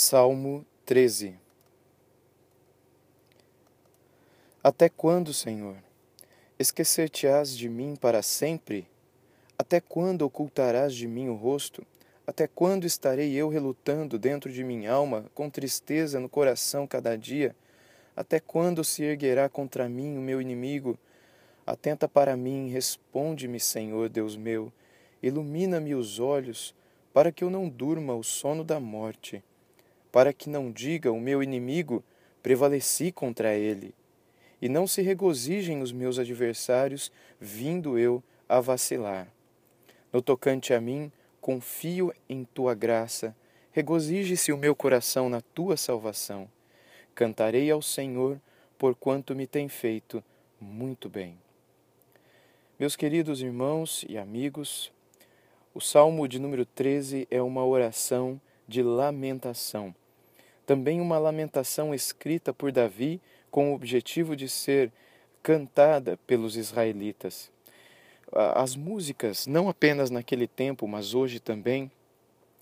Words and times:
Salmo 0.00 0.64
13 0.86 1.34
Até 4.62 4.88
quando, 4.88 5.34
Senhor? 5.34 5.74
Esquecer-te-ás 6.56 7.50
de 7.50 7.68
mim 7.68 7.96
para 7.96 8.22
sempre? 8.22 8.86
Até 9.58 9.80
quando 9.80 10.22
ocultarás 10.22 10.94
de 10.94 11.08
mim 11.08 11.28
o 11.28 11.34
rosto? 11.34 11.84
Até 12.24 12.46
quando 12.46 12.86
estarei 12.86 13.34
eu 13.34 13.48
relutando 13.48 14.20
dentro 14.20 14.52
de 14.52 14.62
minha 14.62 14.92
alma, 14.92 15.24
com 15.34 15.50
tristeza 15.50 16.20
no 16.20 16.28
coração 16.28 16.86
cada 16.86 17.18
dia? 17.18 17.56
Até 18.14 18.38
quando 18.38 18.84
se 18.84 19.02
erguerá 19.02 19.48
contra 19.48 19.88
mim 19.88 20.16
o 20.16 20.20
meu 20.20 20.40
inimigo? 20.40 20.96
Atenta 21.66 22.06
para 22.06 22.36
mim, 22.36 22.68
responde-me, 22.68 23.58
Senhor 23.58 24.08
Deus 24.08 24.36
meu. 24.36 24.72
Ilumina-me 25.20 25.96
os 25.96 26.20
olhos, 26.20 26.72
para 27.12 27.32
que 27.32 27.42
eu 27.42 27.50
não 27.50 27.68
durma 27.68 28.14
o 28.14 28.22
sono 28.22 28.62
da 28.62 28.78
morte 28.78 29.42
para 30.10 30.32
que 30.32 30.48
não 30.48 30.70
diga 30.70 31.12
o 31.12 31.20
meu 31.20 31.42
inimigo, 31.42 32.02
prevaleci 32.42 33.12
contra 33.12 33.54
ele, 33.54 33.94
e 34.60 34.68
não 34.68 34.86
se 34.86 35.02
regozijem 35.02 35.82
os 35.82 35.92
meus 35.92 36.18
adversários, 36.18 37.12
vindo 37.40 37.98
eu 37.98 38.22
a 38.48 38.60
vacilar. 38.60 39.28
No 40.12 40.22
tocante 40.22 40.72
a 40.72 40.80
mim, 40.80 41.12
confio 41.40 42.12
em 42.28 42.44
tua 42.44 42.74
graça, 42.74 43.36
regozije-se 43.72 44.52
o 44.52 44.56
meu 44.56 44.74
coração 44.74 45.28
na 45.28 45.40
tua 45.40 45.76
salvação. 45.76 46.48
Cantarei 47.14 47.70
ao 47.70 47.82
Senhor, 47.82 48.40
porquanto 48.78 49.34
me 49.34 49.46
tem 49.46 49.68
feito 49.68 50.22
muito 50.60 51.08
bem. 51.08 51.38
Meus 52.78 52.96
queridos 52.96 53.42
irmãos 53.42 54.04
e 54.08 54.16
amigos, 54.16 54.92
o 55.74 55.80
Salmo 55.80 56.26
de 56.26 56.38
número 56.38 56.64
13 56.64 57.26
é 57.30 57.42
uma 57.42 57.64
oração 57.64 58.40
de 58.66 58.82
lamentação. 58.82 59.94
Também 60.68 61.00
uma 61.00 61.18
lamentação 61.18 61.94
escrita 61.94 62.52
por 62.52 62.70
Davi 62.70 63.22
com 63.50 63.72
o 63.72 63.74
objetivo 63.74 64.36
de 64.36 64.50
ser 64.50 64.92
cantada 65.42 66.18
pelos 66.26 66.58
israelitas. 66.58 67.50
As 68.30 68.76
músicas, 68.76 69.46
não 69.46 69.70
apenas 69.70 70.10
naquele 70.10 70.46
tempo, 70.46 70.86
mas 70.86 71.14
hoje 71.14 71.40
também, 71.40 71.90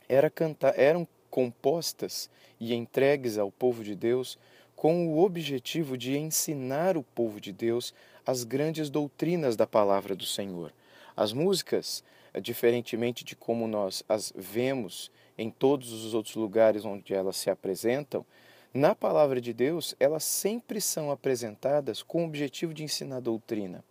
era 0.09 0.33
eram 0.77 1.05
compostas 1.29 2.31
e 2.61 2.73
entregues 2.75 3.39
ao 3.39 3.51
povo 3.51 3.83
de 3.83 3.97
Deus 3.97 4.39
com 4.77 5.09
o 5.09 5.25
objetivo 5.25 5.99
de 5.99 6.17
ensinar 6.17 6.97
o 6.97 7.03
povo 7.03 7.41
de 7.41 7.51
Deus 7.51 7.93
as 8.25 8.45
grandes 8.45 8.89
doutrinas 8.89 9.57
da 9.57 9.67
palavra 9.67 10.15
do 10.15 10.25
Senhor. 10.25 10.73
As 11.17 11.33
músicas, 11.33 12.05
diferentemente 12.41 13.25
de 13.25 13.35
como 13.35 13.67
nós 13.67 14.05
as 14.09 14.33
vemos 14.37 15.11
em 15.39 15.51
todos 15.51 15.93
os 15.93 16.15
outros 16.15 16.35
lugares 16.35 16.85
onde 16.85 17.13
elas 17.13 17.37
se 17.37 17.51
apresentam, 17.51 18.25
na 18.73 18.95
palavra 18.95 19.41
de 19.41 19.53
Deus, 19.53 19.95
elas 19.99 20.23
sempre 20.23 20.81
são 20.81 21.11
apresentadas 21.11 22.03
com 22.03 22.23
o 22.23 22.27
objetivo 22.27 22.75
de 22.75 22.85
ensinar 22.85 23.21
doutrina, 23.21 23.83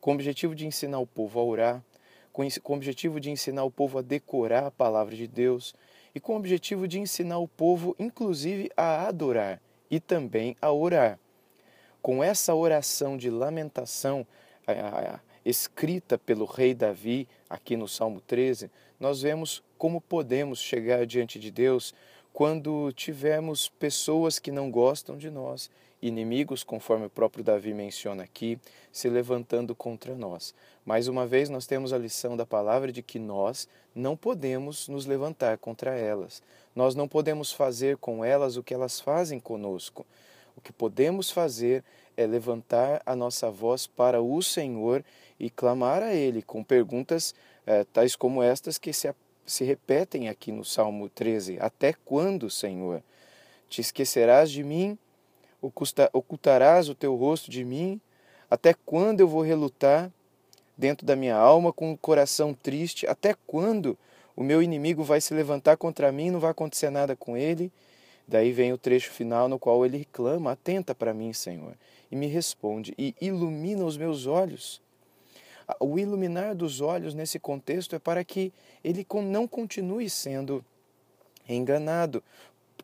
com 0.00 0.10
o 0.10 0.14
objetivo 0.14 0.54
de 0.54 0.66
ensinar 0.66 0.98
o 0.98 1.06
povo 1.06 1.38
a 1.38 1.44
orar, 1.44 1.84
com 2.32 2.42
o 2.42 2.72
objetivo 2.74 3.20
de 3.20 3.30
ensinar 3.30 3.62
o 3.62 3.70
povo 3.70 3.98
a 3.98 4.02
decorar 4.02 4.66
a 4.66 4.70
palavra 4.70 5.14
de 5.14 5.28
Deus 5.28 5.74
e 6.14 6.18
com 6.18 6.32
o 6.32 6.38
objetivo 6.38 6.88
de 6.88 6.98
ensinar 6.98 7.38
o 7.38 7.46
povo, 7.46 7.94
inclusive, 7.98 8.70
a 8.76 9.06
adorar 9.06 9.60
e 9.90 10.00
também 10.00 10.56
a 10.60 10.72
orar. 10.72 11.18
Com 12.00 12.24
essa 12.24 12.54
oração 12.54 13.16
de 13.16 13.30
lamentação, 13.30 14.26
escrita 15.44 16.16
pelo 16.16 16.44
rei 16.44 16.74
Davi, 16.74 17.28
aqui 17.48 17.76
no 17.76 17.88
Salmo 17.88 18.20
13, 18.20 18.70
nós 18.98 19.22
vemos 19.22 19.62
como 19.76 20.00
podemos 20.00 20.60
chegar 20.60 21.04
diante 21.06 21.38
de 21.38 21.50
Deus 21.50 21.94
quando 22.32 22.90
tivermos 22.92 23.68
pessoas 23.68 24.38
que 24.38 24.50
não 24.50 24.70
gostam 24.70 25.18
de 25.18 25.30
nós, 25.30 25.70
inimigos, 26.00 26.64
conforme 26.64 27.06
o 27.06 27.10
próprio 27.10 27.44
Davi 27.44 27.74
menciona 27.74 28.22
aqui, 28.22 28.58
se 28.90 29.08
levantando 29.08 29.74
contra 29.74 30.14
nós. 30.14 30.54
Mais 30.84 31.08
uma 31.08 31.26
vez, 31.26 31.48
nós 31.48 31.66
temos 31.66 31.92
a 31.92 31.98
lição 31.98 32.36
da 32.36 32.46
palavra 32.46 32.90
de 32.90 33.02
que 33.02 33.18
nós 33.18 33.68
não 33.94 34.16
podemos 34.16 34.88
nos 34.88 35.06
levantar 35.06 35.58
contra 35.58 35.94
elas. 35.94 36.42
Nós 36.74 36.94
não 36.94 37.06
podemos 37.06 37.52
fazer 37.52 37.98
com 37.98 38.24
elas 38.24 38.56
o 38.56 38.62
que 38.62 38.74
elas 38.74 38.98
fazem 38.98 39.38
conosco. 39.38 40.06
O 40.56 40.60
que 40.60 40.72
podemos 40.72 41.30
fazer 41.30 41.84
é 42.16 42.26
levantar 42.26 43.02
a 43.06 43.14
nossa 43.14 43.50
voz 43.50 43.86
para 43.86 44.20
o 44.20 44.42
Senhor 44.42 45.04
e 45.42 45.50
clamar 45.50 46.04
a 46.04 46.14
Ele 46.14 46.40
com 46.40 46.62
perguntas 46.62 47.34
eh, 47.66 47.84
tais 47.92 48.14
como 48.14 48.40
estas 48.40 48.78
que 48.78 48.92
se, 48.92 49.12
se 49.44 49.64
repetem 49.64 50.28
aqui 50.28 50.52
no 50.52 50.64
Salmo 50.64 51.08
13: 51.08 51.58
Até 51.60 51.92
quando, 52.04 52.48
Senhor? 52.48 53.02
Te 53.68 53.80
esquecerás 53.80 54.52
de 54.52 54.62
mim? 54.62 54.96
Ocultarás 56.12 56.88
o 56.88 56.94
teu 56.94 57.16
rosto 57.16 57.50
de 57.50 57.64
mim? 57.64 58.00
Até 58.48 58.72
quando 58.72 59.20
eu 59.20 59.26
vou 59.26 59.42
relutar 59.42 60.12
dentro 60.78 61.04
da 61.04 61.16
minha 61.16 61.36
alma 61.36 61.72
com 61.72 61.88
o 61.88 61.92
um 61.92 61.96
coração 61.96 62.54
triste? 62.54 63.06
Até 63.06 63.34
quando 63.46 63.98
o 64.36 64.44
meu 64.44 64.62
inimigo 64.62 65.02
vai 65.02 65.20
se 65.20 65.34
levantar 65.34 65.76
contra 65.76 66.12
mim 66.12 66.26
e 66.26 66.30
não 66.30 66.40
vai 66.40 66.52
acontecer 66.52 66.90
nada 66.90 67.16
com 67.16 67.36
ele? 67.36 67.72
Daí 68.28 68.52
vem 68.52 68.72
o 68.72 68.78
trecho 68.78 69.10
final 69.10 69.48
no 69.48 69.58
qual 69.58 69.84
ele 69.84 70.06
clama: 70.12 70.52
Atenta 70.52 70.94
para 70.94 71.12
mim, 71.12 71.32
Senhor, 71.32 71.74
e 72.12 72.14
me 72.14 72.28
responde, 72.28 72.94
e 72.96 73.14
ilumina 73.20 73.84
os 73.84 73.96
meus 73.96 74.26
olhos. 74.26 74.80
O 75.80 75.98
iluminar 75.98 76.54
dos 76.54 76.80
olhos 76.80 77.14
nesse 77.14 77.38
contexto 77.38 77.94
é 77.94 77.98
para 77.98 78.24
que 78.24 78.52
ele 78.82 79.06
não 79.24 79.46
continue 79.46 80.08
sendo 80.08 80.64
enganado, 81.48 82.22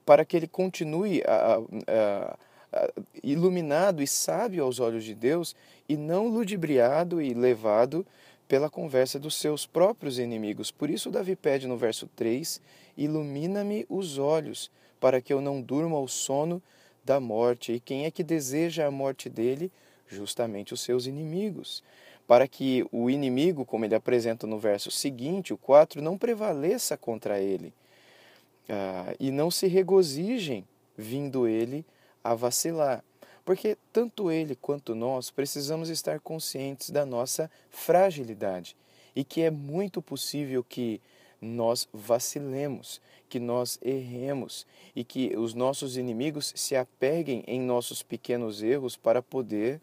para 0.04 0.24
que 0.24 0.36
ele 0.36 0.46
continue 0.46 1.22
a, 1.26 1.58
a, 1.86 2.38
a, 2.72 2.92
iluminado 3.22 4.02
e 4.02 4.06
sábio 4.06 4.64
aos 4.64 4.80
olhos 4.80 5.04
de 5.04 5.14
Deus 5.14 5.54
e 5.88 5.96
não 5.96 6.28
ludibriado 6.28 7.20
e 7.20 7.34
levado 7.34 8.06
pela 8.48 8.70
conversa 8.70 9.18
dos 9.18 9.34
seus 9.34 9.66
próprios 9.66 10.18
inimigos. 10.18 10.70
Por 10.70 10.88
isso, 10.88 11.10
Davi 11.10 11.36
pede 11.36 11.66
no 11.66 11.76
verso 11.76 12.08
3: 12.16 12.60
Ilumina-me 12.96 13.84
os 13.88 14.18
olhos 14.18 14.70
para 14.98 15.20
que 15.20 15.32
eu 15.32 15.40
não 15.40 15.60
durma 15.60 16.00
o 16.00 16.08
sono 16.08 16.62
da 17.04 17.20
morte. 17.20 17.72
E 17.72 17.80
quem 17.80 18.04
é 18.04 18.10
que 18.10 18.24
deseja 18.24 18.86
a 18.86 18.90
morte 18.90 19.28
dele? 19.28 19.70
Justamente 20.06 20.72
os 20.72 20.80
seus 20.80 21.06
inimigos. 21.06 21.82
Para 22.28 22.46
que 22.46 22.86
o 22.92 23.10
inimigo, 23.10 23.64
como 23.64 23.84
ele 23.84 23.96
apresenta 23.96 24.46
no 24.46 24.58
verso 24.58 24.90
seguinte, 24.90 25.52
o 25.52 25.58
4, 25.58 26.00
não 26.00 26.16
prevaleça 26.16 26.96
contra 26.96 27.40
ele. 27.40 27.72
Ah, 28.68 29.14
e 29.18 29.30
não 29.30 29.50
se 29.50 29.66
regozijem, 29.66 30.64
vindo 30.96 31.48
ele 31.48 31.84
a 32.22 32.34
vacilar. 32.34 33.02
Porque 33.44 33.78
tanto 33.92 34.30
ele 34.30 34.54
quanto 34.54 34.94
nós 34.94 35.30
precisamos 35.30 35.88
estar 35.88 36.20
conscientes 36.20 36.90
da 36.90 37.06
nossa 37.06 37.50
fragilidade 37.70 38.76
e 39.16 39.24
que 39.24 39.40
é 39.40 39.50
muito 39.50 40.02
possível 40.02 40.62
que 40.62 41.00
nós 41.40 41.88
vacilemos, 41.92 43.00
que 43.28 43.40
nós 43.40 43.78
erremos 43.82 44.66
e 44.94 45.02
que 45.02 45.34
os 45.34 45.54
nossos 45.54 45.96
inimigos 45.96 46.52
se 46.54 46.76
apeguem 46.76 47.42
em 47.46 47.58
nossos 47.58 48.02
pequenos 48.02 48.62
erros 48.62 48.96
para 48.96 49.22
poder 49.22 49.80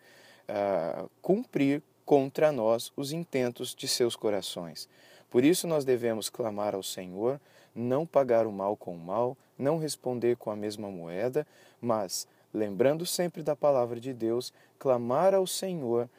uh, 0.48 1.10
cumprir 1.22 1.82
contra 2.06 2.52
nós 2.52 2.92
os 2.96 3.12
intentos 3.12 3.74
de 3.74 3.88
seus 3.88 4.16
corações. 4.16 4.88
Por 5.30 5.44
isso 5.44 5.68
nós 5.68 5.84
devemos 5.84 6.30
clamar 6.30 6.76
ao 6.76 6.84
Senhor, 6.84 7.42
não 7.74 8.06
pagar 8.06 8.46
o 8.48 8.52
mal 8.52 8.78
com 8.78 8.96
o 8.96 9.00
mal, 9.00 9.36
não 9.58 9.78
responder 9.78 10.38
com 10.38 10.52
a 10.52 10.56
mesma 10.56 10.90
moeda, 10.90 11.46
mas, 11.82 12.28
lembrando 12.54 13.06
sempre 13.06 13.44
da 13.44 13.56
palavra 13.56 14.00
de 14.00 14.14
Deus, 14.14 14.54
clamar 14.80 15.34
ao 15.34 15.46
Senhor 15.46 16.10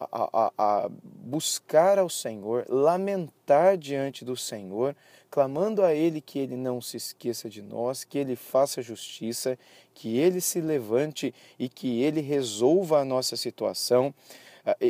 a, 0.00 0.28
a, 0.32 0.52
a, 0.56 0.90
buscar 0.90 1.98
ao 1.98 2.08
Senhor, 2.08 2.64
lamentar 2.68 3.76
diante 3.76 4.24
do 4.24 4.36
Senhor, 4.36 4.96
clamando 5.30 5.82
a 5.82 5.94
Ele 5.94 6.20
que 6.20 6.38
Ele 6.38 6.56
não 6.56 6.80
se 6.80 6.96
esqueça 6.96 7.48
de 7.48 7.62
nós, 7.62 8.04
que 8.04 8.18
Ele 8.18 8.34
faça 8.34 8.82
justiça, 8.82 9.58
que 9.94 10.16
Ele 10.16 10.40
se 10.40 10.60
levante 10.60 11.34
e 11.58 11.68
que 11.68 12.02
Ele 12.02 12.20
resolva 12.20 13.00
a 13.00 13.04
nossa 13.04 13.36
situação 13.36 14.14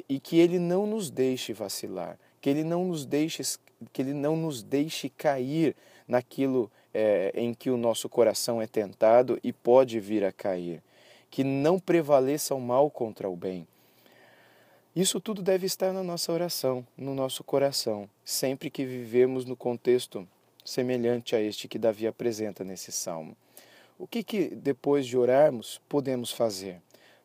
e 0.08 0.20
que 0.20 0.38
Ele 0.38 0.58
não 0.58 0.86
nos 0.86 1.10
deixe 1.10 1.52
vacilar, 1.52 2.18
que 2.40 2.50
Ele 2.50 2.64
não 2.64 2.84
nos 2.84 3.04
deixe, 3.04 3.42
que 3.92 4.02
Ele 4.02 4.12
não 4.12 4.36
nos 4.36 4.62
deixe 4.62 5.08
cair 5.08 5.74
naquilo 6.06 6.70
é, 6.92 7.32
em 7.34 7.54
que 7.54 7.70
o 7.70 7.76
nosso 7.76 8.08
coração 8.08 8.60
é 8.60 8.66
tentado 8.66 9.38
e 9.42 9.52
pode 9.52 9.98
vir 10.00 10.24
a 10.24 10.32
cair, 10.32 10.82
que 11.30 11.42
não 11.42 11.78
prevaleça 11.78 12.54
o 12.54 12.60
mal 12.60 12.90
contra 12.90 13.28
o 13.28 13.36
bem 13.36 13.66
isso 14.94 15.18
tudo 15.18 15.40
deve 15.40 15.64
estar 15.64 15.90
na 15.90 16.02
nossa 16.02 16.30
oração, 16.30 16.86
no 16.98 17.14
nosso 17.14 17.42
coração, 17.42 18.06
sempre 18.22 18.68
que 18.68 18.84
vivemos 18.84 19.46
no 19.46 19.56
contexto 19.56 20.28
semelhante 20.62 21.34
a 21.34 21.40
este 21.40 21.66
que 21.66 21.78
Davi 21.78 22.06
apresenta 22.06 22.62
nesse 22.62 22.92
salmo. 22.92 23.34
O 23.98 24.06
que, 24.06 24.22
que 24.22 24.48
depois 24.48 25.06
de 25.06 25.16
orarmos 25.16 25.80
podemos 25.88 26.30
fazer? 26.30 26.78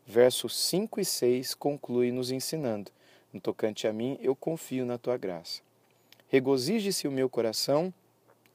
Versos 0.09 0.55
5 0.55 1.01
e 1.01 1.05
6 1.05 1.53
conclui 1.53 2.13
nos 2.13 2.31
ensinando: 2.31 2.89
No 3.33 3.41
tocante 3.41 3.85
a 3.85 3.91
mim, 3.91 4.17
eu 4.21 4.33
confio 4.33 4.85
na 4.85 4.97
tua 4.97 5.17
graça. 5.17 5.61
Regozije-se 6.29 7.09
o 7.09 7.11
meu 7.11 7.29
coração 7.29 7.93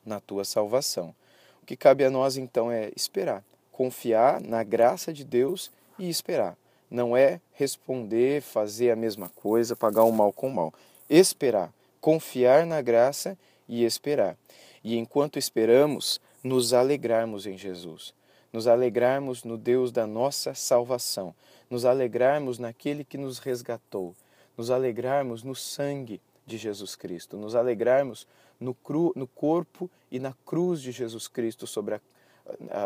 na 0.05 0.19
tua 0.19 0.47
salvação. 0.47 1.15
O 1.63 1.67
que 1.67 1.77
cabe 1.77 2.07
a 2.07 2.11
nós 2.11 2.39
então 2.39 2.73
é 2.73 2.91
esperar, 2.97 3.45
confiar 3.71 4.41
na 4.41 4.63
graça 4.63 5.13
de 5.13 5.25
Deus 5.25 5.71
e 5.99 6.09
esperar. 6.09 6.57
Não 6.91 7.15
é 7.15 7.39
responder, 7.53 8.41
fazer 8.41 8.91
a 8.91 8.97
mesma 8.97 9.29
coisa, 9.29 9.77
pagar 9.77 10.05
o 10.05 10.13
mal 10.13 10.33
com 10.33 10.49
o 10.49 10.55
mal. 10.55 10.73
Esperar, 11.09 11.71
confiar 12.01 12.65
na 12.65 12.81
graça 12.81 13.37
e 13.69 13.85
esperar. 13.85 14.39
E 14.83 14.97
enquanto 14.97 15.39
esperamos, 15.39 16.19
nos 16.43 16.73
alegrarmos 16.73 17.47
em 17.47 17.59
Jesus, 17.59 18.15
nos 18.53 18.67
alegrarmos 18.67 19.45
no 19.45 19.57
Deus 19.57 19.91
da 19.91 20.07
nossa 20.07 20.55
salvação, 20.55 21.35
nos 21.71 21.85
alegrarmos 21.85 22.59
naquele 22.59 23.05
que 23.05 23.17
nos 23.17 23.39
resgatou, 23.39 24.15
nos 24.57 24.71
alegrarmos 24.71 25.43
no 25.43 25.55
sangue 25.55 26.21
de 26.47 26.59
Jesus 26.59 26.95
Cristo, 26.95 27.37
nos 27.37 27.55
alegrarmos 27.55 28.27
no, 28.61 28.75
cru, 28.75 29.13
no 29.17 29.27
corpo 29.27 29.91
e 30.11 30.19
na 30.19 30.35
cruz 30.45 30.81
de 30.81 30.93
Jesus 30.93 31.27
Cristo 31.29 31.67
sobre 31.67 31.95
a, 31.95 32.01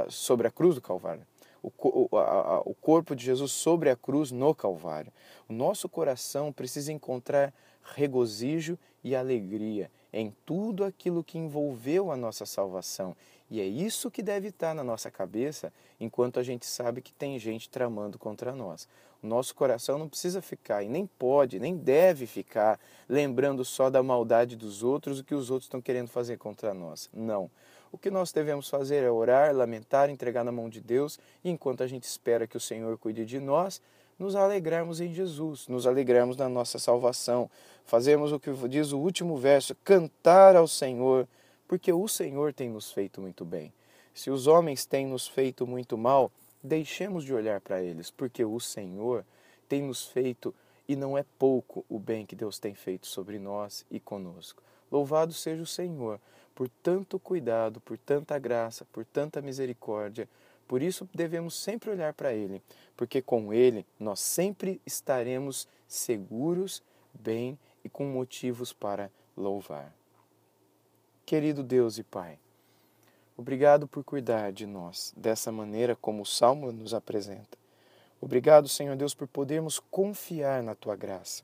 sobre 0.08 0.46
a 0.46 0.50
cruz 0.50 0.74
do 0.74 0.80
Calvário. 0.80 1.26
O, 1.62 1.72
o, 2.12 2.16
a, 2.16 2.60
o 2.60 2.74
corpo 2.74 3.16
de 3.16 3.24
Jesus 3.24 3.50
sobre 3.50 3.90
a 3.90 3.96
cruz 3.96 4.30
no 4.30 4.54
Calvário. 4.54 5.12
O 5.48 5.52
nosso 5.52 5.88
coração 5.88 6.52
precisa 6.52 6.92
encontrar 6.92 7.52
regozijo 7.82 8.78
e 9.02 9.16
alegria 9.16 9.90
em 10.12 10.34
tudo 10.44 10.84
aquilo 10.84 11.22
que 11.22 11.38
envolveu 11.38 12.10
a 12.10 12.16
nossa 12.16 12.46
salvação. 12.46 13.16
E 13.50 13.60
é 13.60 13.64
isso 13.64 14.10
que 14.10 14.22
deve 14.22 14.48
estar 14.48 14.74
na 14.74 14.82
nossa 14.82 15.10
cabeça 15.10 15.72
enquanto 16.00 16.40
a 16.40 16.42
gente 16.42 16.66
sabe 16.66 17.00
que 17.00 17.12
tem 17.12 17.38
gente 17.38 17.70
tramando 17.70 18.18
contra 18.18 18.52
nós. 18.52 18.88
O 19.22 19.26
nosso 19.26 19.54
coração 19.54 19.98
não 19.98 20.08
precisa 20.08 20.42
ficar, 20.42 20.82
e 20.82 20.88
nem 20.88 21.06
pode, 21.06 21.58
nem 21.58 21.76
deve 21.76 22.26
ficar, 22.26 22.78
lembrando 23.08 23.64
só 23.64 23.88
da 23.88 24.02
maldade 24.02 24.56
dos 24.56 24.82
outros, 24.82 25.20
o 25.20 25.24
que 25.24 25.34
os 25.34 25.50
outros 25.50 25.66
estão 25.66 25.80
querendo 25.80 26.08
fazer 26.08 26.36
contra 26.38 26.74
nós. 26.74 27.08
Não. 27.12 27.50
O 27.90 27.98
que 27.98 28.10
nós 28.10 28.32
devemos 28.32 28.68
fazer 28.68 29.02
é 29.02 29.10
orar, 29.10 29.54
lamentar, 29.54 30.10
entregar 30.10 30.44
na 30.44 30.52
mão 30.52 30.68
de 30.68 30.80
Deus, 30.80 31.18
e 31.42 31.50
enquanto 31.50 31.82
a 31.82 31.86
gente 31.86 32.04
espera 32.04 32.46
que 32.46 32.56
o 32.56 32.60
Senhor 32.60 32.98
cuide 32.98 33.24
de 33.24 33.40
nós, 33.40 33.80
nos 34.18 34.34
alegrarmos 34.34 35.00
em 35.00 35.12
Jesus, 35.12 35.68
nos 35.68 35.86
alegrarmos 35.86 36.36
na 36.36 36.48
nossa 36.48 36.78
salvação, 36.78 37.50
fazermos 37.84 38.32
o 38.32 38.40
que 38.40 38.50
diz 38.68 38.92
o 38.92 38.98
último 38.98 39.36
verso, 39.36 39.74
cantar 39.84 40.56
ao 40.56 40.66
Senhor, 40.66 41.28
porque 41.66 41.92
o 41.92 42.06
Senhor 42.08 42.52
tem 42.52 42.68
nos 42.68 42.92
feito 42.92 43.20
muito 43.20 43.44
bem. 43.44 43.72
Se 44.14 44.30
os 44.30 44.46
homens 44.46 44.86
têm 44.86 45.06
nos 45.06 45.28
feito 45.28 45.66
muito 45.66 45.98
mal, 45.98 46.30
deixemos 46.62 47.24
de 47.24 47.34
olhar 47.34 47.60
para 47.60 47.82
eles, 47.82 48.10
porque 48.10 48.44
o 48.44 48.58
Senhor 48.58 49.24
tem 49.68 49.82
nos 49.82 50.06
feito, 50.06 50.54
e 50.88 50.94
não 50.94 51.18
é 51.18 51.24
pouco, 51.38 51.84
o 51.88 51.98
bem 51.98 52.24
que 52.24 52.36
Deus 52.36 52.58
tem 52.58 52.74
feito 52.74 53.06
sobre 53.06 53.38
nós 53.38 53.84
e 53.90 53.98
conosco. 53.98 54.62
Louvado 54.90 55.32
seja 55.32 55.62
o 55.62 55.66
Senhor 55.66 56.20
por 56.56 56.70
tanto 56.82 57.18
cuidado, 57.18 57.80
por 57.82 57.98
tanta 57.98 58.38
graça, 58.38 58.86
por 58.86 59.04
tanta 59.04 59.42
misericórdia. 59.42 60.26
Por 60.66 60.80
isso 60.80 61.06
devemos 61.14 61.54
sempre 61.54 61.90
olhar 61.90 62.14
para 62.14 62.32
Ele, 62.32 62.62
porque 62.96 63.20
com 63.20 63.52
Ele 63.52 63.84
nós 64.00 64.20
sempre 64.20 64.80
estaremos 64.86 65.68
seguros, 65.86 66.82
bem 67.12 67.58
e 67.84 67.90
com 67.90 68.06
motivos 68.06 68.72
para 68.72 69.10
louvar. 69.36 69.92
Querido 71.26 71.64
Deus 71.64 71.98
e 71.98 72.04
Pai, 72.04 72.38
obrigado 73.36 73.88
por 73.88 74.04
cuidar 74.04 74.52
de 74.52 74.64
nós 74.64 75.12
dessa 75.16 75.50
maneira 75.50 75.96
como 75.96 76.22
o 76.22 76.24
Salmo 76.24 76.70
nos 76.70 76.94
apresenta. 76.94 77.58
Obrigado, 78.20 78.68
Senhor 78.68 78.94
Deus, 78.94 79.12
por 79.12 79.26
podermos 79.26 79.80
confiar 79.90 80.62
na 80.62 80.76
Tua 80.76 80.94
graça. 80.94 81.42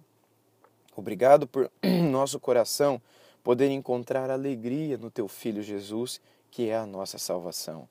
Obrigado 0.95 1.49
por 1.49 1.69
nosso 2.09 2.39
coração 2.39 3.03
poder 3.43 3.71
encontrar 3.71 4.31
alegria 4.31 4.97
no 4.97 5.11
Teu 5.11 5.27
Filho 5.27 5.65
Jesus, 5.65 6.21
que 6.49 6.69
é 6.69 6.77
a 6.77 6.87
nossa 6.87 7.19
salvação. 7.19 7.89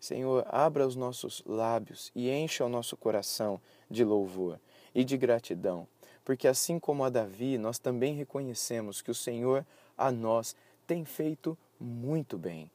Senhor, 0.00 0.46
abra 0.48 0.86
os 0.86 0.96
nossos 0.96 1.42
lábios 1.44 2.10
e 2.14 2.30
encha 2.30 2.64
o 2.64 2.70
nosso 2.70 2.96
coração 2.96 3.60
de 3.90 4.02
louvor 4.02 4.58
e 4.94 5.04
de 5.04 5.18
gratidão, 5.18 5.86
porque 6.24 6.48
assim 6.48 6.78
como 6.78 7.04
a 7.04 7.10
Davi, 7.10 7.58
nós 7.58 7.78
também 7.78 8.14
reconhecemos 8.14 9.02
que 9.02 9.10
o 9.10 9.14
Senhor 9.14 9.66
a 9.94 10.10
nós 10.10 10.56
tem 10.88 11.04
feito 11.04 11.56
muito 11.78 12.38
bem. 12.38 12.70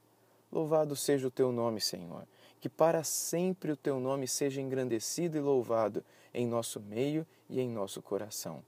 Louvado 0.52 0.96
seja 0.96 1.28
o 1.28 1.32
teu 1.32 1.52
nome, 1.52 1.82
Senhor. 1.82 2.28
Que 2.62 2.70
para 2.70 3.04
sempre 3.04 3.72
o 3.72 3.76
teu 3.76 4.00
nome 4.00 4.28
seja 4.28 4.62
engrandecido 4.62 5.36
e 5.36 5.42
louvado 5.42 6.06
em 6.32 6.48
nosso 6.48 6.80
meio 6.80 7.26
e 7.50 7.60
em 7.60 7.68
nosso 7.68 8.02
coração. 8.02 8.64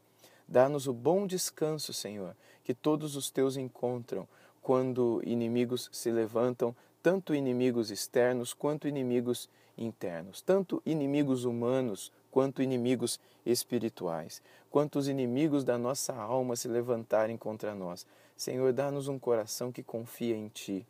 Dá-nos 0.48 0.88
o 0.88 0.94
bom 0.94 1.28
descanso, 1.28 1.94
Senhor, 1.94 2.36
que 2.64 2.74
todos 2.74 3.16
os 3.16 3.30
teus 3.30 3.56
encontram 3.56 4.28
quando 4.62 5.22
inimigos 5.24 5.90
se 5.94 6.12
levantam 6.12 6.76
tanto 7.02 7.36
inimigos 7.36 7.92
externos 7.92 8.52
quanto 8.52 8.88
inimigos 8.88 9.48
internos, 9.78 10.42
tanto 10.42 10.82
inimigos 10.84 11.46
humanos 11.46 12.12
quanto 12.32 12.64
inimigos 12.64 13.20
espirituais, 13.46 14.42
quanto 14.72 14.98
os 14.98 15.08
inimigos 15.08 15.64
da 15.64 15.78
nossa 15.78 16.14
alma 16.16 16.56
se 16.56 16.68
levantarem 16.68 17.38
contra 17.38 17.76
nós. 17.76 18.08
Senhor, 18.36 18.74
dá-nos 18.74 19.08
um 19.08 19.18
coração 19.18 19.72
que 19.72 19.82
confia 19.82 20.36
em 20.36 20.48
Ti, 20.50 20.86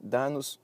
dá-nos 0.00 0.58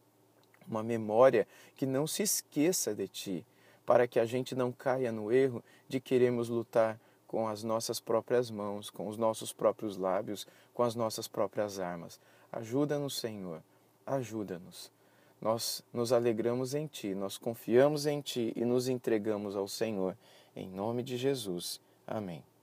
uma 0.67 0.83
memória 0.83 1.47
que 1.77 1.87
não 1.87 2.07
se 2.07 2.23
esqueça 2.23 2.95
de 2.95 3.07
Ti, 3.07 3.47
para 3.87 4.07
que 4.09 4.19
a 4.19 4.25
gente 4.25 4.55
não 4.55 4.73
caia 4.73 5.13
no 5.13 5.31
erro 5.31 5.63
de 5.89 6.01
queremos 6.01 6.49
lutar 6.49 6.99
com 7.27 7.49
as 7.49 7.63
nossas 7.63 8.01
próprias 8.01 8.51
mãos, 8.51 8.91
com 8.91 9.09
os 9.09 9.17
nossos 9.17 9.53
próprios 9.53 9.97
lábios, 9.97 10.47
com 10.73 10.83
as 10.83 10.95
nossas 10.95 11.29
próprias 11.29 11.79
armas. 11.79 12.21
Ajuda-nos, 12.53 13.19
Senhor, 13.19 13.63
ajuda-nos. 14.07 14.91
Nós 15.41 15.83
nos 15.93 16.13
alegramos 16.13 16.75
em 16.75 16.87
Ti, 16.87 17.15
nós 17.15 17.37
confiamos 17.37 18.07
em 18.07 18.21
Ti 18.21 18.53
e 18.57 18.65
nos 18.65 18.89
entregamos 18.89 19.57
ao 19.57 19.69
Senhor. 19.69 20.17
Em 20.57 20.69
nome 20.69 21.03
de 21.03 21.17
Jesus. 21.17 21.81
Amém. 22.07 22.54